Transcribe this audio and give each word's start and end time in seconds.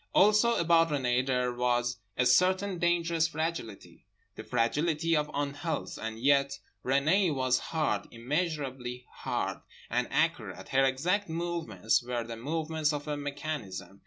Also 0.15 0.55
about 0.55 0.89
Renée 0.89 1.23
there 1.23 1.53
was 1.53 1.97
a 2.17 2.25
certain 2.25 2.79
dangerous 2.79 3.27
fragility, 3.27 4.07
the 4.33 4.43
fragility 4.43 5.15
of 5.15 5.29
unhealth. 5.31 5.99
And 6.01 6.17
yet 6.19 6.57
Renée 6.83 7.31
was 7.31 7.59
hard, 7.59 8.07
immeasurably 8.09 9.05
hard. 9.11 9.59
And 9.91 10.07
accurate. 10.11 10.69
Her 10.69 10.85
exact 10.85 11.29
movements 11.29 12.01
were 12.01 12.23
the 12.23 12.35
movements 12.35 12.91
of 12.93 13.07
a 13.07 13.15
mechanism. 13.15 13.99